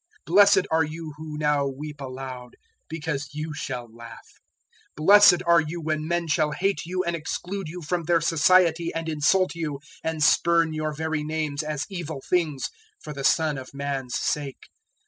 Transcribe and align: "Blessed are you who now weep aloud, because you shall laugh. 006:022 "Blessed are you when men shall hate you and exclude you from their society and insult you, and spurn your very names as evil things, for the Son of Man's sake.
"Blessed 0.25 0.65
are 0.71 0.83
you 0.83 1.13
who 1.17 1.37
now 1.37 1.67
weep 1.67 2.01
aloud, 2.01 2.55
because 2.89 3.29
you 3.33 3.53
shall 3.53 3.87
laugh. 3.93 4.27
006:022 4.95 4.95
"Blessed 5.05 5.43
are 5.45 5.61
you 5.61 5.79
when 5.79 6.07
men 6.07 6.27
shall 6.27 6.53
hate 6.53 6.87
you 6.87 7.03
and 7.03 7.15
exclude 7.15 7.67
you 7.69 7.83
from 7.83 8.05
their 8.05 8.19
society 8.19 8.91
and 8.95 9.07
insult 9.07 9.53
you, 9.53 9.79
and 10.03 10.23
spurn 10.23 10.73
your 10.73 10.91
very 10.91 11.23
names 11.23 11.61
as 11.61 11.85
evil 11.87 12.19
things, 12.27 12.71
for 12.99 13.13
the 13.13 13.23
Son 13.23 13.59
of 13.59 13.75
Man's 13.75 14.15
sake. 14.17 14.71